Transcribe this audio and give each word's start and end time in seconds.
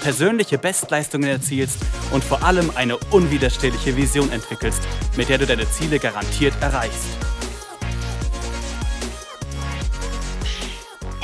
persönliche 0.00 0.58
Bestleistungen 0.58 1.28
erzielst 1.28 1.84
und 2.12 2.24
vor 2.24 2.42
allem 2.42 2.70
eine 2.74 2.96
unwiderstehliche 3.10 3.96
Vision 3.96 4.30
entwickelst, 4.32 4.82
mit 5.16 5.28
der 5.28 5.38
du 5.38 5.46
deine 5.46 5.68
Ziele 5.70 5.98
garantiert 5.98 6.54
erreichst. 6.60 7.08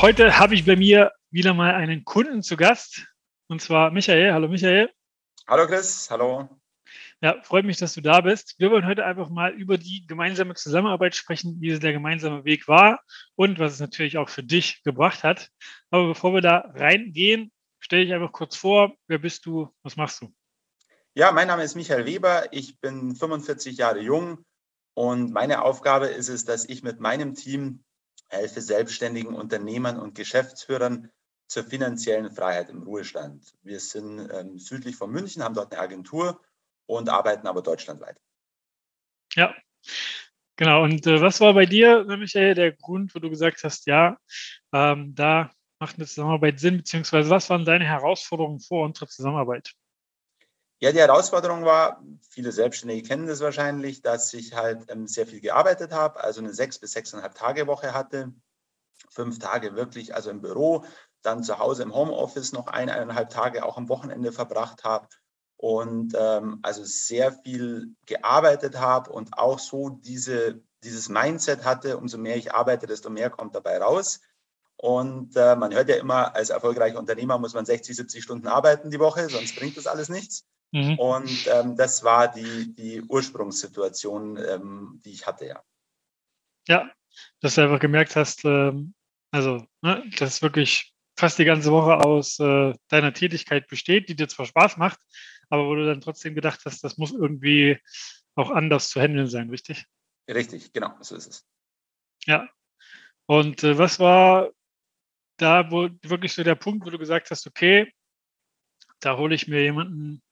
Heute 0.01 0.39
habe 0.39 0.55
ich 0.55 0.65
bei 0.65 0.77
mir 0.77 1.13
wieder 1.31 1.55
mal 1.55 1.75
einen 1.75 2.05
Kunden 2.05 2.43
zu 2.43 2.57
Gast, 2.57 3.07
und 3.49 3.63
zwar 3.63 3.91
Michael. 3.91 4.33
Hallo 4.33 4.49
Michael. 4.49 4.91
Hallo 5.47 5.67
Chris, 5.67 6.09
hallo. 6.11 6.49
Ja, 7.23 7.41
freut 7.43 7.65
mich, 7.65 7.79
dass 7.79 7.95
du 7.95 8.03
da 8.03 8.21
bist. 8.21 8.55
Wir 8.59 8.71
wollen 8.71 8.85
heute 8.85 9.07
einfach 9.07 9.31
mal 9.31 9.53
über 9.53 9.79
die 9.79 10.05
gemeinsame 10.07 10.55
Zusammenarbeit 10.55 11.15
sprechen, 11.15 11.57
wie 11.59 11.71
es 11.71 11.81
der 11.81 11.93
gemeinsame 11.93 12.45
Weg 12.45 12.69
war 12.69 13.01
und 13.35 13.59
was 13.59 13.73
es 13.73 13.81
natürlich 13.81 14.19
auch 14.19 14.29
für 14.29 14.43
dich 14.43 14.83
gebracht 14.83 15.25
hat. 15.25 15.49
Aber 15.91 16.09
bevor 16.09 16.35
wir 16.35 16.43
da 16.43 16.71
reingehen, 16.75 17.51
Stell 17.85 18.07
dich 18.07 18.15
einfach 18.15 18.33
kurz 18.33 18.57
vor, 18.57 18.97
wer 19.09 19.19
bist 19.19 19.45
du, 19.45 19.69
was 19.83 19.97
machst 19.97 20.23
du? 20.23 20.33
Ja, 21.13 21.33
mein 21.33 21.49
Name 21.49 21.65
ist 21.65 21.75
Michael 21.75 22.07
Weber, 22.07 22.51
ich 22.51 22.81
bin 22.81 23.15
45 23.15 23.77
Jahre 23.77 24.01
jung 24.01 24.43
und 24.95 25.35
meine 25.35 25.61
Aufgabe 25.61 26.07
ist 26.07 26.31
es, 26.31 26.47
dass 26.47 26.67
ich 26.67 26.83
mit 26.83 26.99
meinem 26.99 27.35
Team 27.35 27.85
helfe 28.31 28.63
selbstständigen 28.63 29.35
Unternehmern 29.35 30.01
und 30.01 30.15
Geschäftsführern 30.15 31.11
zur 31.47 31.65
finanziellen 31.65 32.31
Freiheit 32.31 32.71
im 32.71 32.85
Ruhestand. 32.85 33.53
Wir 33.63 33.81
sind 33.81 34.31
ähm, 34.33 34.59
südlich 34.59 34.97
von 34.97 35.11
München, 35.11 35.43
haben 35.43 35.55
dort 35.55 35.75
eine 35.75 35.83
Agentur 35.83 36.41
und 36.87 37.11
arbeiten 37.11 37.47
aber 37.47 37.61
deutschlandweit. 37.61 38.17
Ja, 39.35 39.55
genau. 40.57 40.85
Und 40.85 41.07
äh, 41.07 41.21
was 41.21 41.39
war 41.43 41.53
bei 41.53 41.67
dir, 41.67 42.05
Michael, 42.05 42.55
der 42.55 42.73
Grund, 42.73 43.15
wo 43.15 43.19
du 43.19 43.29
gesagt 43.29 43.63
hast, 43.63 43.85
ja, 43.85 44.17
ähm, 44.73 45.15
da 45.15 45.51
macht 45.85 45.99
eine 45.99 46.07
Zusammenarbeit 46.07 46.61
Sinn, 46.61 46.79
beziehungsweise 46.79 47.29
was 47.29 47.51
waren 47.51 47.67
deine 47.67 47.85
Herausforderungen 47.85 48.59
vor 48.59 48.87
unserer 48.87 49.07
Zusammenarbeit? 49.07 49.75
Ja, 50.81 50.93
die 50.93 50.99
Herausforderung 50.99 51.65
war, 51.65 52.03
viele 52.31 52.53
Selbstständige 52.53 53.07
kennen 53.07 53.27
das 53.27 53.41
wahrscheinlich, 53.41 54.01
dass 54.01 54.33
ich 54.33 54.55
halt 54.55 54.91
ähm, 54.91 55.07
sehr 55.07 55.27
viel 55.27 55.41
gearbeitet 55.41 55.93
habe, 55.93 56.25
also 56.25 56.41
eine 56.41 56.55
sechs 56.55 56.79
bis 56.79 56.93
sechseinhalb 56.93 57.35
Tage 57.35 57.67
Woche 57.67 57.93
hatte, 57.93 58.33
fünf 59.11 59.39
Tage 59.39 59.77
wirklich, 59.77 60.15
also 60.15 60.31
im 60.31 60.41
Büro, 60.41 60.85
dann 61.21 61.43
zu 61.43 61.59
Hause 61.59 61.83
im 61.83 61.95
Homeoffice 61.95 62.53
noch 62.53 62.67
eineinhalb 62.67 63.29
Tage 63.29 63.65
auch 63.65 63.77
am 63.77 63.91
Wochenende 63.91 64.33
verbracht 64.33 64.85
habe 64.85 65.09
und 65.59 66.15
ähm, 66.19 66.61
also 66.63 66.83
sehr 66.85 67.33
viel 67.33 67.95
gearbeitet 68.07 68.79
habe 68.81 69.13
und 69.13 69.37
auch 69.37 69.59
so 69.59 69.91
diese, 69.91 70.63
dieses 70.83 71.11
Mindset 71.11 71.65
hatte, 71.65 71.99
umso 71.99 72.17
mehr 72.17 72.37
ich 72.37 72.55
arbeite, 72.55 72.87
desto 72.87 73.11
mehr 73.11 73.29
kommt 73.29 73.55
dabei 73.55 73.79
raus. 73.79 74.21
Und 74.77 75.37
äh, 75.37 75.57
man 75.57 75.73
hört 75.73 75.89
ja 75.89 75.97
immer, 75.97 76.35
als 76.35 76.51
erfolgreicher 76.51 76.99
Unternehmer 76.99 77.39
muss 77.39 77.55
man 77.55 77.65
60, 77.65 77.97
70 77.97 78.23
Stunden 78.23 78.47
arbeiten 78.47 78.91
die 78.91 78.99
Woche, 78.99 79.29
sonst 79.29 79.57
bringt 79.57 79.77
das 79.77 79.87
alles 79.87 80.09
nichts. 80.09 80.47
Mhm. 80.73 80.99
Und 80.99 81.47
ähm, 81.47 81.77
das 81.77 82.03
war 82.03 82.29
die, 82.29 82.75
die 82.75 83.01
Ursprungssituation, 83.03 84.37
ähm, 84.37 85.01
die 85.05 85.13
ich 85.13 85.27
hatte, 85.27 85.47
ja. 85.47 85.63
Ja, 86.67 86.91
dass 87.41 87.55
du 87.55 87.63
einfach 87.63 87.79
gemerkt 87.79 88.17
hast, 88.17 88.45
ähm, 88.45 88.95
also, 89.31 89.65
ne, 89.83 90.05
dass 90.19 90.43
wirklich 90.43 90.93
fast 91.17 91.39
die 91.39 91.45
ganze 91.45 91.71
Woche 91.71 91.99
aus 91.99 92.41
äh, 92.41 92.75
deiner 92.89 93.13
Tätigkeit 93.13 93.69
besteht, 93.69 94.09
die 94.09 94.17
dir 94.17 94.29
zwar 94.29 94.47
Spaß 94.47 94.77
macht, 94.77 94.99
aber 95.49 95.67
wo 95.67 95.75
du 95.75 95.87
dann 95.87 96.01
trotzdem 96.01 96.35
gedacht 96.35 96.63
hast, 96.65 96.83
das 96.83 96.99
muss 96.99 97.13
irgendwie 97.13 97.79
auch 98.35 98.51
anders 98.51 98.89
zu 98.89 99.01
handeln 99.01 99.29
sein, 99.29 99.51
richtig? 99.51 99.85
Richtig, 100.29 100.73
genau, 100.73 100.95
so 101.01 101.15
ist 101.15 101.29
es. 101.29 101.47
Ja. 102.27 102.49
Und 103.27 103.63
äh, 103.63 103.79
was 103.79 104.01
war 104.01 104.51
da 105.37 105.71
wo 105.71 105.89
wirklich 106.03 106.35
so 106.35 106.43
der 106.43 106.55
Punkt, 106.55 106.87
wo 106.87 106.91
du 106.91 106.99
gesagt 106.99 107.31
hast, 107.31 107.47
okay, 107.47 107.93
da 109.01 109.17
hole 109.17 109.35
ich 109.35 109.49
mir 109.49 109.63
jemanden 109.63 110.23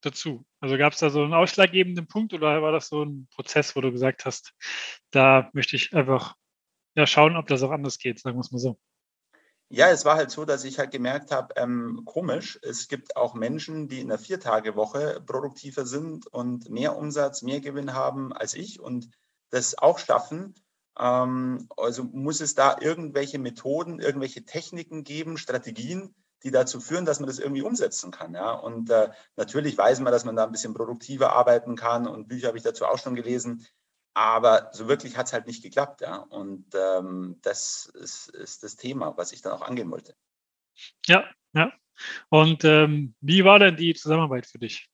dazu? 0.00 0.44
Also 0.60 0.76
gab 0.78 0.92
es 0.92 0.98
da 0.98 1.10
so 1.10 1.22
einen 1.22 1.34
ausschlaggebenden 1.34 2.06
Punkt 2.06 2.32
oder 2.32 2.62
war 2.62 2.72
das 2.72 2.88
so 2.88 3.02
ein 3.04 3.28
Prozess, 3.34 3.76
wo 3.76 3.80
du 3.80 3.92
gesagt 3.92 4.24
hast, 4.24 4.52
da 5.10 5.50
möchte 5.52 5.76
ich 5.76 5.94
einfach 5.94 6.34
ja, 6.94 7.06
schauen, 7.06 7.36
ob 7.36 7.46
das 7.46 7.62
auch 7.62 7.70
anders 7.70 7.98
geht, 7.98 8.18
sagen 8.18 8.36
wir 8.36 8.40
es 8.40 8.50
mal 8.50 8.58
so. 8.58 8.78
Ja, 9.72 9.88
es 9.88 10.04
war 10.04 10.16
halt 10.16 10.32
so, 10.32 10.44
dass 10.44 10.64
ich 10.64 10.80
halt 10.80 10.90
gemerkt 10.90 11.30
habe, 11.30 11.54
ähm, 11.56 12.02
komisch, 12.04 12.58
es 12.62 12.88
gibt 12.88 13.14
auch 13.14 13.34
Menschen, 13.34 13.86
die 13.86 14.00
in 14.00 14.08
der 14.08 14.18
Viertagewoche 14.18 15.22
produktiver 15.24 15.86
sind 15.86 16.26
und 16.26 16.68
mehr 16.68 16.96
Umsatz, 16.96 17.42
mehr 17.42 17.60
Gewinn 17.60 17.94
haben 17.94 18.32
als 18.32 18.54
ich 18.54 18.80
und 18.80 19.10
das 19.50 19.78
auch 19.78 20.00
schaffen. 20.00 20.56
Ähm, 20.98 21.68
also 21.76 22.04
muss 22.04 22.40
es 22.40 22.54
da 22.54 22.76
irgendwelche 22.80 23.38
Methoden, 23.38 24.00
irgendwelche 24.00 24.44
Techniken 24.44 25.04
geben, 25.04 25.38
Strategien, 25.38 26.14
die 26.42 26.50
dazu 26.50 26.80
führen, 26.80 27.04
dass 27.04 27.20
man 27.20 27.26
das 27.26 27.38
irgendwie 27.38 27.62
umsetzen 27.62 28.10
kann. 28.10 28.34
Ja? 28.34 28.52
Und 28.52 28.90
äh, 28.90 29.10
natürlich 29.36 29.76
weiß 29.76 30.00
man, 30.00 30.12
dass 30.12 30.24
man 30.24 30.36
da 30.36 30.44
ein 30.44 30.52
bisschen 30.52 30.74
produktiver 30.74 31.32
arbeiten 31.32 31.76
kann 31.76 32.06
und 32.06 32.28
Bücher 32.28 32.48
habe 32.48 32.58
ich 32.58 32.64
dazu 32.64 32.84
auch 32.86 32.98
schon 32.98 33.14
gelesen. 33.14 33.66
Aber 34.14 34.70
so 34.72 34.88
wirklich 34.88 35.16
hat 35.16 35.26
es 35.26 35.32
halt 35.32 35.46
nicht 35.46 35.62
geklappt. 35.62 36.00
Ja? 36.00 36.16
Und 36.16 36.66
ähm, 36.74 37.38
das 37.42 37.86
ist, 37.94 38.28
ist, 38.30 38.62
das 38.62 38.76
Thema, 38.76 39.16
was 39.16 39.32
ich 39.32 39.42
dann 39.42 39.52
auch 39.52 39.62
angehen 39.62 39.90
wollte. 39.90 40.14
Ja, 41.06 41.24
ja. 41.52 41.72
Und 42.30 42.64
ähm, 42.64 43.14
wie 43.20 43.44
war 43.44 43.58
denn 43.58 43.76
die 43.76 43.94
Zusammenarbeit 43.94 44.46
für 44.46 44.58
dich? 44.58 44.89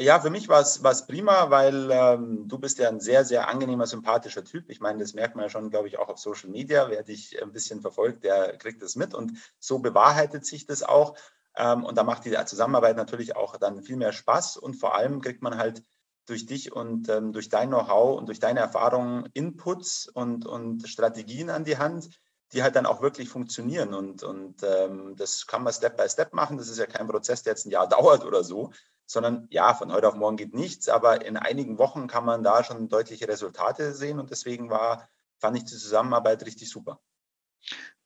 Ja, 0.00 0.20
für 0.20 0.30
mich 0.30 0.48
war 0.48 0.60
es 0.60 1.06
prima, 1.08 1.50
weil 1.50 1.90
ähm, 1.90 2.46
du 2.46 2.58
bist 2.58 2.78
ja 2.78 2.88
ein 2.88 3.00
sehr, 3.00 3.24
sehr 3.24 3.48
angenehmer, 3.48 3.84
sympathischer 3.84 4.44
Typ. 4.44 4.70
Ich 4.70 4.78
meine, 4.80 5.00
das 5.00 5.12
merkt 5.12 5.34
man 5.34 5.46
ja 5.46 5.48
schon, 5.48 5.70
glaube 5.70 5.88
ich, 5.88 5.98
auch 5.98 6.08
auf 6.08 6.18
Social 6.18 6.50
Media. 6.50 6.88
Wer 6.88 7.02
dich 7.02 7.42
ein 7.42 7.50
bisschen 7.50 7.80
verfolgt, 7.80 8.22
der 8.22 8.56
kriegt 8.58 8.80
das 8.80 8.94
mit. 8.94 9.12
Und 9.12 9.32
so 9.58 9.80
bewahrheitet 9.80 10.46
sich 10.46 10.66
das 10.66 10.84
auch. 10.84 11.16
Ähm, 11.56 11.84
und 11.84 11.98
da 11.98 12.04
macht 12.04 12.24
die 12.24 12.36
Zusammenarbeit 12.46 12.96
natürlich 12.96 13.34
auch 13.34 13.56
dann 13.56 13.82
viel 13.82 13.96
mehr 13.96 14.12
Spaß. 14.12 14.56
Und 14.56 14.74
vor 14.74 14.94
allem 14.94 15.20
kriegt 15.20 15.42
man 15.42 15.58
halt 15.58 15.82
durch 16.26 16.46
dich 16.46 16.70
und 16.70 17.08
ähm, 17.08 17.32
durch 17.32 17.48
dein 17.48 17.70
Know-how 17.70 18.18
und 18.18 18.26
durch 18.26 18.38
deine 18.38 18.60
Erfahrungen 18.60 19.28
Inputs 19.34 20.06
und, 20.06 20.46
und 20.46 20.86
Strategien 20.88 21.50
an 21.50 21.64
die 21.64 21.78
Hand, 21.78 22.10
die 22.52 22.62
halt 22.62 22.76
dann 22.76 22.86
auch 22.86 23.02
wirklich 23.02 23.30
funktionieren. 23.30 23.94
Und, 23.94 24.22
und 24.22 24.62
ähm, 24.62 25.16
das 25.16 25.48
kann 25.48 25.64
man 25.64 25.72
Step 25.72 25.96
by 25.96 26.08
Step 26.08 26.34
machen. 26.34 26.56
Das 26.56 26.68
ist 26.68 26.78
ja 26.78 26.86
kein 26.86 27.08
Prozess, 27.08 27.42
der 27.42 27.54
jetzt 27.54 27.66
ein 27.66 27.72
Jahr 27.72 27.88
dauert 27.88 28.24
oder 28.24 28.44
so, 28.44 28.70
sondern 29.08 29.48
ja, 29.50 29.74
von 29.74 29.92
heute 29.92 30.06
auf 30.06 30.14
morgen 30.14 30.36
geht 30.36 30.54
nichts, 30.54 30.88
aber 30.88 31.24
in 31.24 31.36
einigen 31.36 31.78
Wochen 31.78 32.06
kann 32.06 32.24
man 32.24 32.42
da 32.42 32.62
schon 32.62 32.88
deutliche 32.88 33.26
Resultate 33.26 33.94
sehen 33.94 34.20
und 34.20 34.30
deswegen 34.30 34.70
war, 34.70 35.08
fand 35.38 35.56
ich 35.56 35.64
die 35.64 35.76
Zusammenarbeit 35.76 36.44
richtig 36.44 36.68
super. 36.68 37.00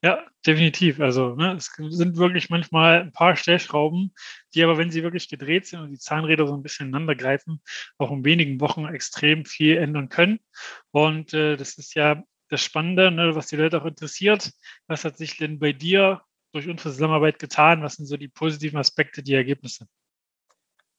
Ja, 0.05 0.25
definitiv. 0.47 1.01
Also 1.01 1.35
ne, 1.35 1.55
es 1.55 1.73
sind 1.77 2.17
wirklich 2.17 2.51
manchmal 2.51 3.01
ein 3.03 3.13
paar 3.13 3.37
Stellschrauben, 3.37 4.15
die 4.55 4.63
aber, 4.63 4.79
wenn 4.79 4.91
sie 4.91 5.03
wirklich 5.03 5.29
gedreht 5.29 5.67
sind 5.67 5.81
und 5.81 5.91
die 5.91 5.99
Zahnräder 5.99 6.47
so 6.47 6.55
ein 6.55 6.63
bisschen 6.63 6.89
ineinander 6.89 7.15
greifen, 7.15 7.63
auch 7.99 8.11
in 8.11 8.25
wenigen 8.25 8.61
Wochen 8.61 8.85
extrem 8.87 9.45
viel 9.45 9.77
ändern 9.77 10.09
können. 10.09 10.41
Und 10.91 11.35
äh, 11.35 11.57
das 11.57 11.79
ist 11.79 11.95
ja 11.95 12.23
das 12.49 12.63
Spannende, 12.63 13.11
ne, 13.11 13.35
was 13.35 13.47
die 13.49 13.57
Leute 13.57 13.81
auch 13.81 13.87
interessiert. 13.87 14.53
Was 14.87 15.05
hat 15.05 15.17
sich 15.19 15.37
denn 15.37 15.59
bei 15.59 15.73
dir 15.73 16.23
durch 16.53 16.69
unsere 16.69 16.91
Zusammenarbeit 16.91 17.39
getan? 17.39 17.83
Was 17.83 17.95
sind 17.95 18.07
so 18.07 18.17
die 18.17 18.29
positiven 18.29 18.79
Aspekte, 18.79 19.23
die 19.23 19.35
Ergebnisse? 19.35 19.87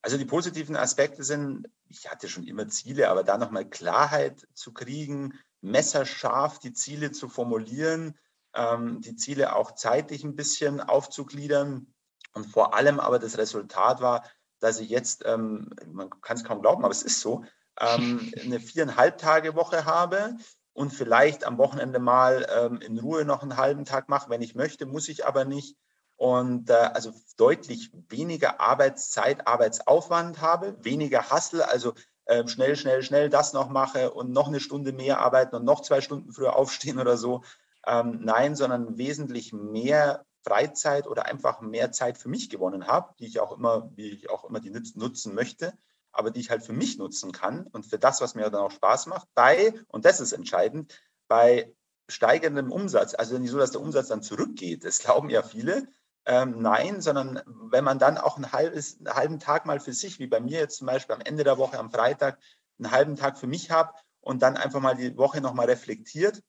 Also 0.04 0.18
die 0.18 0.26
positiven 0.26 0.76
Aspekte 0.76 1.24
sind, 1.24 1.70
ich 1.88 2.12
hatte 2.12 2.28
schon 2.28 2.44
immer 2.44 2.68
Ziele, 2.68 3.10
aber 3.10 3.24
da 3.24 3.38
nochmal 3.38 3.70
Klarheit 3.70 4.46
zu 4.54 4.74
kriegen, 4.74 5.40
messerscharf 5.62 6.60
die 6.60 6.74
Ziele 6.74 7.14
zu 7.14 7.30
formulieren, 7.30 8.20
ähm, 8.54 9.00
die 9.00 9.16
Ziele 9.16 9.56
auch 9.56 9.72
zeitlich 9.76 10.26
ein 10.26 10.36
bisschen 10.36 10.82
aufzugliedern. 10.82 11.88
Und 12.34 12.46
vor 12.48 12.76
allem 12.76 13.00
aber 13.00 13.18
das 13.18 13.38
Resultat 13.38 14.02
war, 14.02 14.30
dass 14.60 14.82
ich 14.82 14.90
jetzt, 14.90 15.24
ähm, 15.26 15.70
man 15.88 16.10
kann 16.22 16.36
es 16.36 16.44
kaum 16.44 16.62
glauben, 16.62 16.84
aber 16.84 16.92
es 16.92 17.04
ist 17.04 17.22
so, 17.22 17.46
ähm, 17.80 18.30
eine 18.44 18.60
viereinhalb 18.60 19.18
Tage 19.18 19.56
Woche 19.56 19.86
habe 19.86 20.36
und 20.74 20.92
vielleicht 20.92 21.46
am 21.46 21.58
Wochenende 21.58 22.00
mal 22.00 22.46
ähm, 22.54 22.82
in 22.82 23.00
Ruhe 23.00 23.24
noch 23.24 23.42
einen 23.42 23.56
halben 23.56 23.86
Tag 23.86 24.10
mache, 24.10 24.30
wenn 24.30 24.42
ich 24.42 24.54
möchte, 24.54 24.86
muss 24.86 25.08
ich 25.08 25.26
aber 25.26 25.46
nicht 25.46 25.78
und 26.18 26.70
äh, 26.70 26.74
also 26.74 27.12
deutlich 27.38 27.92
weniger 28.10 28.60
Arbeitszeit, 28.60 29.48
Arbeitsaufwand 29.48 30.42
habe, 30.42 30.78
weniger 30.84 31.30
Hassel, 31.30 31.62
also 31.62 31.94
äh, 32.26 32.48
schnell, 32.48 32.76
schnell, 32.76 33.04
schnell 33.04 33.30
das 33.30 33.54
noch 33.54 33.70
mache 33.70 34.12
und 34.12 34.32
noch 34.32 34.48
eine 34.48 34.60
Stunde 34.60 34.94
mehr 34.94 35.20
arbeiten 35.20 35.56
und 35.56 35.66
noch 35.66 35.82
zwei 35.82 36.02
Stunden 36.02 36.32
früher 36.32 36.56
aufstehen 36.58 37.00
oder 37.00 37.18
so. 37.18 37.44
Ähm, 37.86 38.20
nein, 38.24 38.56
sondern 38.56 38.98
wesentlich 38.98 39.52
mehr 39.52 40.26
Freizeit 40.46 41.08
oder 41.08 41.26
einfach 41.26 41.62
mehr 41.62 41.92
Zeit 41.92 42.18
für 42.18 42.30
mich 42.30 42.50
gewonnen 42.50 42.88
habe, 42.88 43.14
die 43.20 43.26
ich 43.26 43.40
auch 43.40 43.52
immer, 43.52 43.90
wie 43.96 44.10
ich 44.10 44.30
auch 44.30 44.46
immer 44.46 44.60
die 44.60 44.72
nutzen 44.96 45.34
möchte. 45.36 45.74
aber 46.16 46.30
die 46.32 46.42
ich 46.42 46.50
halt 46.52 46.64
für 46.64 46.74
mich 46.74 46.98
nutzen 46.98 47.32
kann 47.32 47.68
und 47.68 47.86
für 47.88 47.98
das, 47.98 48.22
was 48.22 48.36
mir 48.36 48.50
dann 48.50 48.62
auch 48.62 48.72
Spaß 48.72 49.08
macht, 49.08 49.28
bei, 49.34 49.74
und 49.88 50.06
das 50.06 50.20
ist 50.20 50.32
entscheidend, 50.32 50.94
bei 51.28 51.74
steigendem 52.08 52.72
Umsatz, 52.72 53.16
also 53.16 53.38
nicht 53.40 53.50
so, 53.50 53.58
dass 53.58 53.72
der 53.72 53.82
Umsatz 53.82 54.10
dann 54.10 54.22
zurückgeht, 54.22 54.86
das 54.86 55.00
glauben 55.00 55.30
ja 55.30 55.42
viele, 55.42 55.88
ähm, 56.26 56.62
nein, 56.62 57.02
sondern 57.02 57.42
wenn 57.46 57.84
man 57.84 58.00
dann 58.00 58.18
auch 58.18 58.38
ein 58.38 58.52
halbes, 58.52 58.98
einen 58.98 59.16
halben 59.16 59.40
Tag 59.40 59.66
mal 59.66 59.80
für 59.80 59.94
sich, 59.94 60.20
wie 60.20 60.28
bei 60.28 60.40
mir 60.40 60.60
jetzt 60.60 60.78
zum 60.78 60.88
Beispiel 60.88 61.16
am 61.16 61.22
Ende 61.22 61.44
der 61.44 61.58
Woche, 61.58 61.78
am 61.78 61.92
Freitag, 61.92 62.40
einen 62.80 62.92
halben 62.92 63.16
Tag 63.16 63.38
für 63.38 63.48
mich 63.48 63.72
habe 63.72 63.94
und 64.22 64.42
dann 64.42 64.58
einfach 64.58 64.80
mal 64.80 64.96
die 64.96 65.18
Woche 65.18 65.42
nochmal 65.42 65.68
reflektiert, 65.68 66.42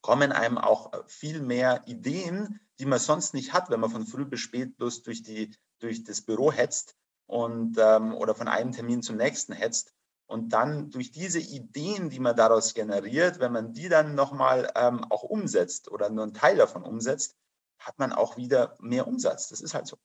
kommen 0.00 0.32
einem 0.32 0.58
auch 0.58 0.92
viel 1.06 1.40
mehr 1.40 1.82
Ideen, 1.86 2.60
die 2.78 2.86
man 2.86 2.98
sonst 2.98 3.34
nicht 3.34 3.52
hat, 3.52 3.70
wenn 3.70 3.80
man 3.80 3.90
von 3.90 4.06
früh 4.06 4.24
bis 4.24 4.40
spät 4.40 4.76
bloß 4.76 5.02
durch, 5.02 5.22
die, 5.22 5.56
durch 5.80 6.04
das 6.04 6.20
Büro 6.20 6.52
hetzt 6.52 6.94
und, 7.26 7.76
ähm, 7.78 8.14
oder 8.14 8.34
von 8.34 8.48
einem 8.48 8.72
Termin 8.72 9.02
zum 9.02 9.16
nächsten 9.16 9.52
hetzt. 9.52 9.92
Und 10.26 10.52
dann 10.52 10.90
durch 10.90 11.10
diese 11.10 11.40
Ideen, 11.40 12.10
die 12.10 12.20
man 12.20 12.36
daraus 12.36 12.74
generiert, 12.74 13.40
wenn 13.40 13.52
man 13.52 13.72
die 13.72 13.88
dann 13.88 14.14
nochmal 14.14 14.70
ähm, 14.76 15.04
auch 15.04 15.22
umsetzt 15.22 15.90
oder 15.90 16.10
nur 16.10 16.24
einen 16.24 16.34
Teil 16.34 16.56
davon 16.56 16.82
umsetzt, 16.82 17.34
hat 17.78 17.98
man 17.98 18.12
auch 18.12 18.36
wieder 18.36 18.76
mehr 18.80 19.06
Umsatz. 19.06 19.48
Das 19.48 19.60
ist 19.60 19.74
halt 19.74 19.86
so. 19.86 19.98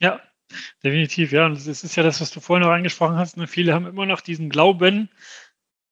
Ja, 0.00 0.20
definitiv. 0.82 1.32
Ja, 1.32 1.46
und 1.46 1.54
das 1.54 1.66
ist 1.66 1.96
ja 1.96 2.02
das, 2.02 2.20
was 2.20 2.30
du 2.30 2.40
vorhin 2.40 2.66
noch 2.66 2.72
angesprochen 2.72 3.16
hast. 3.16 3.36
Ne? 3.36 3.46
Viele 3.46 3.74
haben 3.74 3.86
immer 3.86 4.06
noch 4.06 4.20
diesen 4.20 4.50
Glauben, 4.50 5.10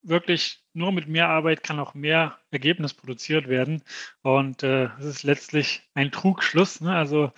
wirklich 0.02 0.64
nur 0.72 0.92
mit 0.92 1.06
mehr 1.06 1.28
Arbeit 1.28 1.62
kann 1.62 1.78
auch 1.78 1.94
mehr 1.94 2.38
Ergebnis 2.50 2.94
produziert 2.94 3.48
werden. 3.48 3.82
Und 4.22 4.62
äh, 4.62 4.88
das 4.96 5.04
ist 5.04 5.22
letztlich 5.22 5.82
ein 5.94 6.10
Trugschluss. 6.10 6.80
Ne? 6.80 6.94
Also 6.94 7.32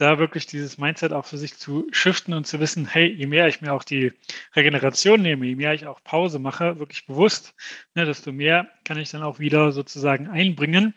da 0.00 0.18
wirklich 0.18 0.46
dieses 0.46 0.78
Mindset 0.78 1.12
auch 1.12 1.26
für 1.26 1.36
sich 1.36 1.56
zu 1.56 1.86
shiften 1.92 2.32
und 2.32 2.46
zu 2.46 2.58
wissen, 2.58 2.86
hey, 2.86 3.06
je 3.06 3.26
mehr 3.26 3.48
ich 3.48 3.60
mir 3.60 3.72
auch 3.72 3.84
die 3.84 4.12
Regeneration 4.56 5.20
nehme, 5.20 5.46
je 5.46 5.56
mehr 5.56 5.74
ich 5.74 5.86
auch 5.86 6.02
Pause 6.02 6.38
mache, 6.38 6.78
wirklich 6.78 7.06
bewusst, 7.06 7.54
ne, 7.94 8.06
desto 8.06 8.32
mehr 8.32 8.70
kann 8.84 8.98
ich 8.98 9.10
dann 9.10 9.22
auch 9.22 9.38
wieder 9.38 9.72
sozusagen 9.72 10.26
einbringen. 10.28 10.94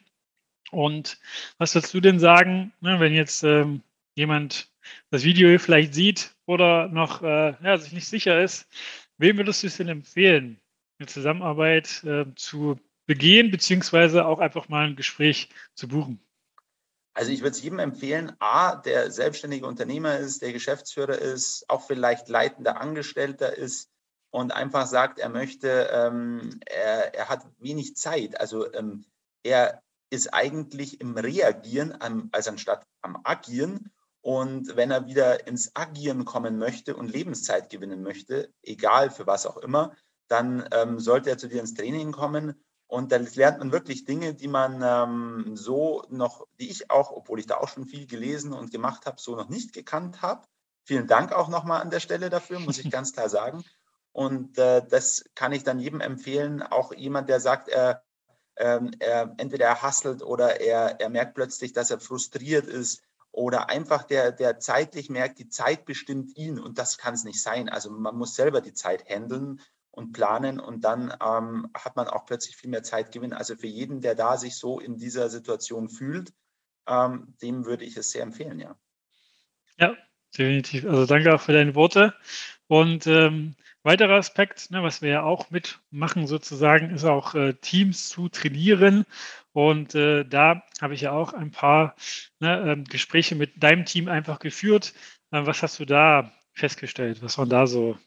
Und 0.72 1.20
was 1.58 1.76
würdest 1.76 1.94
du 1.94 2.00
denn 2.00 2.20
sagen, 2.20 2.74
ne, 2.82 3.00
wenn 3.00 3.14
jetzt 3.14 3.44
ähm, 3.44 3.82
jemand 4.16 4.70
das 5.12 5.24
Video 5.24 5.58
vielleicht 5.60 5.94
sieht 5.94 6.36
oder 6.46 6.88
noch 6.88 7.22
äh, 7.22 7.56
ja, 7.64 7.78
sich 7.78 7.94
nicht 7.94 8.08
sicher 8.08 8.42
ist, 8.42 8.68
wem 9.18 9.38
würdest 9.38 9.64
du 9.64 9.68
es 9.68 9.78
denn 9.78 9.88
empfehlen, 9.88 10.60
eine 11.00 11.08
Zusammenarbeit 11.08 12.04
äh, 12.04 12.26
zu 12.36 12.80
begehen, 13.06 13.52
beziehungsweise 13.52 14.26
auch 14.26 14.40
einfach 14.40 14.70
mal 14.70 14.88
ein 14.88 14.96
Gespräch 14.96 15.50
zu 15.76 15.88
buchen? 15.88 16.20
Also 17.16 17.32
ich 17.32 17.42
würde 17.42 17.52
es 17.52 17.62
jedem 17.62 17.80
empfehlen, 17.80 18.36
A, 18.40 18.76
der 18.76 19.12
selbstständige 19.12 19.68
Unternehmer 19.68 20.18
ist, 20.18 20.42
der 20.42 20.52
Geschäftsführer 20.52 21.18
ist, 21.18 21.70
auch 21.70 21.86
vielleicht 21.86 22.28
leitender 22.28 22.82
Angestellter 22.82 23.56
ist 23.56 23.90
und 24.32 24.52
einfach 24.52 24.88
sagt, 24.88 25.20
er 25.20 25.30
möchte, 25.30 25.90
ähm, 25.94 26.60
er, 26.66 27.14
er, 27.14 27.30
hat 27.30 27.46
wenig 27.60 27.96
Zeit. 27.96 28.40
Also 28.40 28.74
ähm, 28.74 29.06
er 29.44 29.84
ist 30.14 30.32
eigentlich 30.32 31.02
im 31.02 31.18
Reagieren 31.18 32.00
am, 32.00 32.30
als 32.32 32.48
anstatt 32.48 32.86
am 33.02 33.20
Agieren. 33.24 33.92
Und 34.22 34.76
wenn 34.76 34.92
er 34.92 35.08
wieder 35.08 35.48
ins 35.48 35.76
Agieren 35.76 36.24
kommen 36.24 36.60
möchte 36.60 36.96
und 36.96 37.12
Lebenszeit 37.12 37.72
gewinnen 37.72 38.04
möchte, 38.04 38.54
egal 38.62 39.10
für 39.10 39.26
was 39.26 39.48
auch 39.48 39.58
immer, 39.58 39.96
dann 40.28 40.70
ähm, 40.72 41.00
sollte 41.00 41.32
er 41.32 41.40
zu 41.40 41.50
dir 41.50 41.62
ins 41.62 41.74
Training 41.74 42.12
kommen 42.12 42.64
und 42.86 43.12
dann 43.12 43.28
lernt 43.34 43.58
man 43.58 43.72
wirklich 43.72 44.06
Dinge, 44.06 44.36
die 44.36 44.48
man 44.48 44.84
ähm, 44.84 45.58
so 45.58 46.04
noch, 46.10 46.46
die 46.60 46.70
ich 46.70 46.92
auch, 46.92 47.12
obwohl 47.12 47.40
ich 47.40 47.48
da 47.48 47.58
auch 47.58 47.68
schon 47.68 47.86
viel 47.86 48.06
gelesen 48.06 48.54
und 48.54 48.72
gemacht 48.72 49.08
habe, 49.08 49.20
so 49.20 49.36
noch 49.36 49.50
nicht 49.50 49.74
gekannt 49.74 50.22
habe. 50.22 50.46
Vielen 50.84 51.08
Dank 51.08 51.32
auch 51.32 51.50
nochmal 51.50 51.82
an 51.82 51.90
der 51.90 52.00
Stelle 52.00 52.30
dafür, 52.30 52.60
muss 52.60 52.78
ich 52.78 52.92
ganz 52.92 53.14
klar 53.14 53.30
sagen. 53.30 53.64
Und 54.12 54.60
äh, 54.60 54.86
das 54.88 55.26
kann 55.34 55.54
ich 55.54 55.64
dann 55.64 55.80
jedem 55.80 56.02
empfehlen, 56.02 56.62
auch 56.62 56.94
jemand, 56.94 57.30
der 57.30 57.40
sagt, 57.40 57.68
er, 57.68 58.04
ähm, 58.58 58.92
er 59.00 59.34
entweder 59.38 59.66
er 59.66 59.82
hustelt 59.82 60.22
oder 60.22 60.62
er, 60.62 61.00
er 61.00 61.10
merkt 61.10 61.36
plötzlich, 61.36 61.74
dass 61.74 61.92
er 61.92 62.00
frustriert 62.00 62.66
ist 62.66 63.02
oder 63.32 63.70
einfach 63.70 64.04
der, 64.04 64.32
der 64.32 64.60
zeitlich 64.60 65.10
merkt, 65.10 65.40
die 65.40 65.50
Zeit 65.50 65.86
bestimmt 65.86 66.38
ihn 66.38 66.60
und 66.60 66.78
das 66.78 66.98
kann 66.98 67.16
es 67.16 67.24
nicht 67.24 67.42
sein. 67.42 67.68
Also 67.68 67.90
man 67.90 68.16
muss 68.16 68.36
selber 68.36 68.62
die 68.62 68.74
Zeit 68.74 69.10
handeln 69.10 69.60
und 69.90 70.14
planen 70.14 70.60
und 70.60 70.84
dann 70.84 71.14
ähm, 71.24 71.70
hat 71.74 71.96
man 71.96 72.08
auch 72.08 72.26
plötzlich 72.26 72.56
viel 72.56 72.70
mehr 72.70 72.84
Zeitgewinn. 72.84 73.34
Also 73.34 73.56
für 73.56 73.68
jeden, 73.68 74.02
der 74.02 74.16
da 74.16 74.38
sich 74.38 74.56
so 74.56 74.80
in 74.80 74.98
dieser 74.98 75.30
Situation 75.30 75.90
fühlt, 75.90 76.34
ähm, 76.88 77.36
dem 77.42 77.66
würde 77.66 77.86
ich 77.86 77.98
es 77.98 78.12
sehr 78.12 78.24
empfehlen, 78.24 78.60
ja. 78.60 78.76
Ja, 79.78 79.96
definitiv. 80.38 80.86
Also 80.86 81.06
danke 81.06 81.34
auch 81.34 81.42
für 81.42 81.54
deine 81.54 81.76
Worte. 81.76 82.14
Und 82.68 83.08
ähm, 83.08 83.56
weiterer 83.84 84.16
Aspekt, 84.16 84.72
ne, 84.72 84.82
was 84.82 85.02
wir 85.02 85.10
ja 85.10 85.24
auch 85.24 85.50
mitmachen 85.52 86.28
sozusagen, 86.28 86.90
ist 86.92 87.04
auch 87.04 87.36
äh, 87.36 87.54
Teams 87.54 88.10
zu 88.10 88.30
trainieren. 88.30 89.06
Und 89.52 89.94
äh, 89.94 90.24
da 90.24 90.64
habe 90.82 90.96
ich 90.96 91.02
ja 91.02 91.12
auch 91.12 91.34
ein 91.34 91.52
paar 91.52 91.96
ne, 92.40 92.72
äh, 92.72 92.84
Gespräche 92.84 93.36
mit 93.36 93.62
deinem 93.62 93.86
Team 93.86 94.08
einfach 94.08 94.40
geführt. 94.40 94.94
Äh, 95.32 95.46
was 95.46 95.62
hast 95.62 95.80
du 95.80 95.86
da 95.86 96.32
festgestellt? 96.54 97.22
Was 97.22 97.38
waren 97.38 97.50
da 97.50 97.68
so 97.68 97.98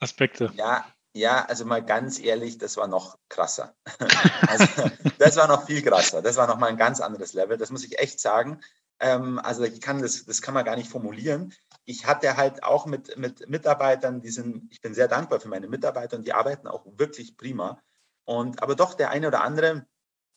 Aspekte? 0.00 0.50
Ja, 0.56 0.84
ja, 1.14 1.44
also 1.44 1.66
mal 1.66 1.84
ganz 1.84 2.18
ehrlich, 2.18 2.56
das 2.58 2.76
war 2.76 2.86
noch 2.86 3.18
krasser. 3.28 3.74
also, 4.48 4.90
das 5.18 5.36
war 5.36 5.46
noch 5.46 5.66
viel 5.66 5.82
krasser. 5.82 6.22
Das 6.22 6.36
war 6.36 6.46
noch 6.46 6.58
mal 6.58 6.68
ein 6.68 6.78
ganz 6.78 7.00
anderes 7.00 7.34
Level. 7.34 7.58
Das 7.58 7.70
muss 7.70 7.84
ich 7.84 7.98
echt 7.98 8.18
sagen. 8.18 8.60
Ähm, 8.98 9.38
also 9.40 9.64
ich 9.64 9.80
kann 9.80 10.00
das, 10.00 10.24
das 10.24 10.40
kann 10.40 10.54
man 10.54 10.64
gar 10.64 10.76
nicht 10.76 10.88
formulieren. 10.88 11.52
Ich 11.84 12.06
hatte 12.06 12.36
halt 12.36 12.62
auch 12.62 12.86
mit, 12.86 13.16
mit 13.16 13.48
Mitarbeitern 13.48 14.20
diesen, 14.20 14.68
ich 14.70 14.80
bin 14.80 14.94
sehr 14.94 15.08
dankbar 15.08 15.40
für 15.40 15.48
meine 15.48 15.68
Mitarbeiter 15.68 16.16
und 16.16 16.26
die 16.26 16.32
arbeiten 16.32 16.68
auch 16.68 16.86
wirklich 16.96 17.36
prima. 17.36 17.80
Und 18.24 18.62
aber 18.62 18.76
doch 18.76 18.94
der 18.94 19.10
eine 19.10 19.28
oder 19.28 19.42
andere 19.42 19.86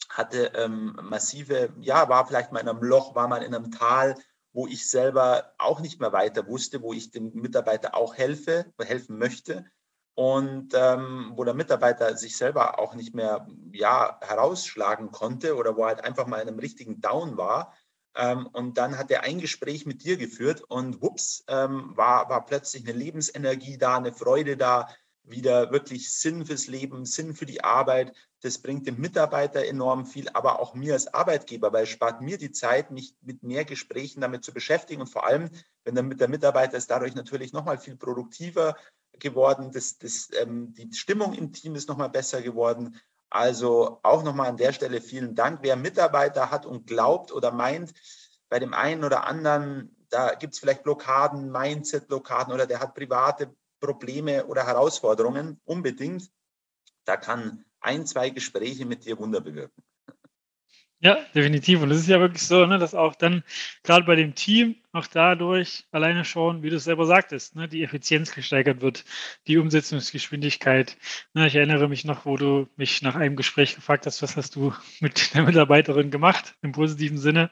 hatte 0.09 0.51
ähm, 0.55 0.97
massive, 1.01 1.73
ja, 1.79 2.09
war 2.09 2.25
vielleicht 2.27 2.51
mal 2.51 2.59
in 2.59 2.69
einem 2.69 2.83
Loch, 2.83 3.15
war 3.15 3.27
mal 3.27 3.43
in 3.43 3.53
einem 3.53 3.71
Tal, 3.71 4.15
wo 4.53 4.67
ich 4.67 4.89
selber 4.89 5.53
auch 5.57 5.81
nicht 5.81 5.99
mehr 5.99 6.13
weiter 6.13 6.47
wusste, 6.47 6.81
wo 6.81 6.93
ich 6.93 7.11
dem 7.11 7.33
Mitarbeiter 7.33 7.95
auch 7.95 8.15
helfe, 8.15 8.65
helfen 8.79 9.17
möchte 9.17 9.65
und 10.15 10.73
ähm, 10.73 11.33
wo 11.35 11.43
der 11.43 11.53
Mitarbeiter 11.53 12.15
sich 12.15 12.37
selber 12.37 12.79
auch 12.79 12.95
nicht 12.95 13.13
mehr 13.13 13.47
ja, 13.73 14.17
herausschlagen 14.21 15.11
konnte 15.11 15.55
oder 15.55 15.75
wo 15.75 15.81
er 15.81 15.87
halt 15.87 16.03
einfach 16.05 16.25
mal 16.25 16.39
in 16.39 16.47
einem 16.47 16.59
richtigen 16.59 17.01
Down 17.01 17.37
war. 17.37 17.73
Ähm, 18.15 18.47
und 18.47 18.77
dann 18.77 18.97
hat 18.97 19.11
er 19.11 19.23
ein 19.23 19.39
Gespräch 19.39 19.85
mit 19.85 20.03
dir 20.03 20.17
geführt 20.17 20.61
und 20.61 21.01
wups, 21.01 21.43
ähm, 21.47 21.91
war, 21.95 22.29
war 22.29 22.45
plötzlich 22.45 22.87
eine 22.87 22.97
Lebensenergie 22.97 23.77
da, 23.77 23.97
eine 23.97 24.13
Freude 24.13 24.57
da, 24.57 24.87
wieder 25.27 25.71
wirklich 25.71 26.13
Sinn 26.13 26.45
fürs 26.45 26.67
Leben, 26.67 27.05
Sinn 27.05 27.33
für 27.33 27.47
die 27.47 27.63
Arbeit. 27.63 28.13
Das 28.41 28.59
bringt 28.59 28.85
dem 28.85 28.99
Mitarbeiter 28.99 29.65
enorm 29.65 30.05
viel, 30.05 30.29
aber 30.29 30.59
auch 30.59 30.75
mir 30.75 30.93
als 30.93 31.11
Arbeitgeber, 31.13 31.73
weil 31.73 31.83
es 31.83 31.89
spart 31.89 32.21
mir 32.21 32.37
die 32.37 32.51
Zeit, 32.51 32.91
mich 32.91 33.15
mit 33.21 33.41
mehr 33.41 33.65
Gesprächen 33.65 34.21
damit 34.21 34.43
zu 34.43 34.53
beschäftigen. 34.53 35.01
Und 35.01 35.07
vor 35.07 35.25
allem, 35.25 35.49
wenn 35.83 35.95
der, 35.95 36.03
der 36.03 36.27
Mitarbeiter 36.27 36.77
ist 36.77 36.91
dadurch 36.91 37.15
natürlich 37.15 37.53
nochmal 37.53 37.79
viel 37.79 37.95
produktiver, 37.95 38.75
geworden, 39.19 39.71
das, 39.71 39.97
das, 39.97 40.29
ähm, 40.39 40.73
die 40.73 40.93
Stimmung 40.93 41.33
im 41.33 41.53
Team 41.53 41.75
ist 41.75 41.89
nochmal 41.89 42.09
besser 42.09 42.41
geworden. 42.41 42.99
Also 43.29 43.99
auch 44.03 44.23
nochmal 44.23 44.49
an 44.49 44.57
der 44.57 44.73
Stelle 44.73 45.01
vielen 45.01 45.35
Dank. 45.35 45.59
Wer 45.61 45.75
Mitarbeiter 45.75 46.51
hat 46.51 46.65
und 46.65 46.87
glaubt 46.87 47.31
oder 47.31 47.51
meint, 47.51 47.93
bei 48.49 48.59
dem 48.59 48.73
einen 48.73 49.03
oder 49.03 49.25
anderen, 49.25 49.95
da 50.09 50.35
gibt 50.35 50.53
es 50.53 50.59
vielleicht 50.59 50.83
Blockaden, 50.83 51.51
Mindset-Blockaden 51.51 52.53
oder 52.53 52.67
der 52.67 52.79
hat 52.79 52.93
private 52.93 53.53
Probleme 53.79 54.45
oder 54.45 54.65
Herausforderungen, 54.65 55.59
unbedingt, 55.65 56.31
da 57.05 57.17
kann 57.17 57.65
ein, 57.79 58.05
zwei 58.05 58.29
Gespräche 58.29 58.85
mit 58.85 59.05
dir 59.05 59.19
Wunder 59.19 59.41
bewirken. 59.41 59.83
Ja, 61.01 61.17
definitiv. 61.35 61.81
Und 61.81 61.91
es 61.91 61.99
ist 61.99 62.07
ja 62.07 62.19
wirklich 62.19 62.41
so, 62.41 62.65
ne, 62.65 62.79
dass 62.79 62.95
auch 62.95 63.15
dann 63.15 63.43
gerade 63.83 64.05
bei 64.05 64.15
dem 64.15 64.33
Team 64.33 64.75
auch 64.93 65.05
dadurch 65.07 65.83
alleine 65.91 66.23
schon, 66.25 66.63
wie 66.63 66.69
du 66.69 66.77
es 66.77 66.85
selber 66.85 67.05
sagtest, 67.05 67.55
ne, 67.55 67.67
die 67.67 67.83
Effizienz 67.83 68.33
gesteigert 68.33 68.81
wird, 68.81 69.03
die 69.45 69.57
Umsetzungsgeschwindigkeit. 69.57 70.97
Ne, 71.33 71.47
ich 71.47 71.55
erinnere 71.55 71.89
mich 71.89 72.05
noch, 72.05 72.25
wo 72.25 72.37
du 72.37 72.67
mich 72.77 73.01
nach 73.01 73.15
einem 73.15 73.35
Gespräch 73.35 73.75
gefragt 73.75 74.05
hast, 74.05 74.21
was 74.23 74.35
hast 74.37 74.55
du 74.55 74.73
mit 75.01 75.33
der 75.35 75.43
Mitarbeiterin 75.43 76.09
gemacht 76.11 76.55
im 76.61 76.71
positiven 76.71 77.17
Sinne. 77.17 77.51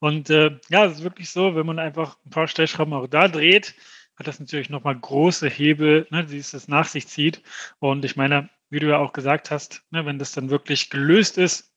Und 0.00 0.30
äh, 0.30 0.58
ja, 0.70 0.84
es 0.86 0.94
ist 0.94 1.02
wirklich 1.04 1.30
so, 1.30 1.54
wenn 1.54 1.66
man 1.66 1.78
einfach 1.78 2.16
ein 2.26 2.30
paar 2.30 2.48
Stellschrauben 2.48 2.94
auch 2.94 3.06
da 3.06 3.28
dreht, 3.28 3.74
hat 4.16 4.26
das 4.26 4.40
natürlich 4.40 4.70
nochmal 4.70 4.98
große 4.98 5.48
Hebel, 5.48 6.06
ne, 6.10 6.24
die 6.24 6.38
es 6.38 6.68
nach 6.68 6.86
sich 6.88 7.06
zieht. 7.06 7.42
Und 7.78 8.04
ich 8.04 8.16
meine, 8.16 8.48
wie 8.70 8.80
du 8.80 8.88
ja 8.88 8.98
auch 8.98 9.12
gesagt 9.12 9.50
hast, 9.50 9.82
ne, 9.90 10.04
wenn 10.06 10.18
das 10.18 10.32
dann 10.32 10.50
wirklich 10.50 10.90
gelöst 10.90 11.38
ist, 11.38 11.67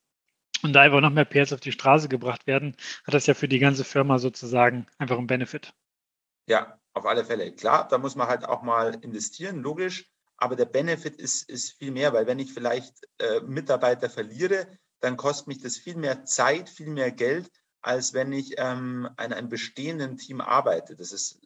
und 0.63 0.73
da 0.73 0.81
einfach 0.81 1.01
noch 1.01 1.09
mehr 1.11 1.25
PS 1.25 1.53
auf 1.53 1.59
die 1.59 1.71
Straße 1.71 2.09
gebracht 2.09 2.47
werden, 2.47 2.75
hat 3.05 3.13
das 3.13 3.27
ja 3.27 3.33
für 3.33 3.47
die 3.47 3.59
ganze 3.59 3.83
Firma 3.83 4.19
sozusagen 4.19 4.87
einfach 4.97 5.17
einen 5.17 5.27
Benefit. 5.27 5.73
Ja, 6.47 6.79
auf 6.93 7.05
alle 7.05 7.23
Fälle. 7.23 7.53
Klar, 7.53 7.87
da 7.87 7.97
muss 7.97 8.15
man 8.15 8.27
halt 8.27 8.45
auch 8.45 8.61
mal 8.61 8.95
investieren, 9.01 9.61
logisch. 9.61 10.09
Aber 10.37 10.55
der 10.55 10.65
Benefit 10.65 11.17
ist, 11.17 11.47
ist 11.49 11.73
viel 11.73 11.91
mehr, 11.91 12.13
weil 12.13 12.25
wenn 12.25 12.39
ich 12.39 12.53
vielleicht 12.53 12.95
äh, 13.19 13.41
Mitarbeiter 13.41 14.09
verliere, 14.09 14.67
dann 14.99 15.17
kostet 15.17 15.47
mich 15.47 15.61
das 15.61 15.77
viel 15.77 15.95
mehr 15.95 16.25
Zeit, 16.25 16.69
viel 16.69 16.89
mehr 16.89 17.11
Geld, 17.11 17.51
als 17.81 18.13
wenn 18.13 18.31
ich 18.33 18.55
ähm, 18.57 19.07
an 19.17 19.33
einem 19.33 19.49
bestehenden 19.49 20.17
Team 20.17 20.41
arbeite. 20.41 20.95
Das 20.95 21.11
ist 21.11 21.39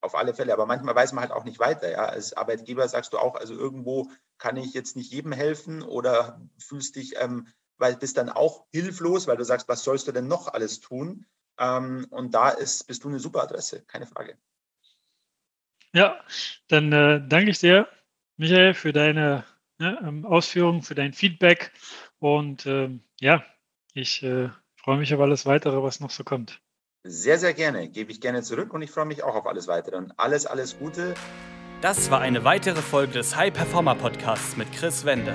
auf 0.00 0.14
alle 0.14 0.34
Fälle. 0.34 0.52
Aber 0.52 0.66
manchmal 0.66 0.94
weiß 0.94 1.12
man 1.12 1.22
halt 1.22 1.32
auch 1.32 1.44
nicht 1.44 1.58
weiter. 1.58 1.90
Ja? 1.90 2.06
Als 2.06 2.32
Arbeitgeber 2.32 2.88
sagst 2.88 3.12
du 3.12 3.18
auch, 3.18 3.34
also 3.34 3.54
irgendwo 3.54 4.10
kann 4.38 4.56
ich 4.56 4.72
jetzt 4.72 4.96
nicht 4.96 5.12
jedem 5.12 5.32
helfen 5.32 5.82
oder 5.82 6.40
fühlst 6.58 6.96
dich, 6.96 7.14
ähm, 7.16 7.46
weil 7.80 7.96
bist 7.96 8.16
dann 8.16 8.28
auch 8.28 8.66
hilflos, 8.70 9.26
weil 9.26 9.36
du 9.36 9.44
sagst, 9.44 9.68
was 9.68 9.82
sollst 9.82 10.06
du 10.06 10.12
denn 10.12 10.28
noch 10.28 10.48
alles 10.48 10.80
tun? 10.80 11.26
Ähm, 11.58 12.06
und 12.10 12.34
da 12.34 12.50
ist, 12.50 12.86
bist 12.86 13.04
du 13.04 13.08
eine 13.08 13.18
super 13.18 13.42
Adresse, 13.42 13.82
keine 13.86 14.06
Frage. 14.06 14.36
Ja, 15.92 16.20
dann 16.68 16.92
äh, 16.92 17.20
danke 17.26 17.50
ich 17.50 17.58
dir, 17.58 17.88
Michael, 18.36 18.74
für 18.74 18.92
deine 18.92 19.44
ne, 19.78 20.22
Ausführungen, 20.24 20.82
für 20.82 20.94
dein 20.94 21.12
Feedback. 21.12 21.72
Und 22.18 22.66
ähm, 22.66 23.02
ja, 23.20 23.44
ich 23.94 24.22
äh, 24.22 24.50
freue 24.76 24.98
mich 24.98 25.12
auf 25.12 25.20
alles 25.20 25.46
weitere, 25.46 25.82
was 25.82 26.00
noch 26.00 26.10
so 26.10 26.22
kommt. 26.22 26.60
Sehr, 27.02 27.38
sehr 27.38 27.54
gerne. 27.54 27.88
Gebe 27.88 28.12
ich 28.12 28.20
gerne 28.20 28.42
zurück 28.42 28.72
und 28.74 28.82
ich 28.82 28.90
freue 28.90 29.06
mich 29.06 29.22
auch 29.22 29.34
auf 29.34 29.46
alles 29.46 29.66
weitere. 29.68 29.96
Und 29.96 30.12
alles, 30.18 30.46
alles 30.46 30.78
Gute. 30.78 31.14
Das 31.80 32.10
war 32.10 32.20
eine 32.20 32.44
weitere 32.44 32.82
Folge 32.82 33.14
des 33.14 33.34
High 33.34 33.52
Performer 33.52 33.94
Podcasts 33.94 34.56
mit 34.56 34.70
Chris 34.72 35.04
Wende. 35.06 35.34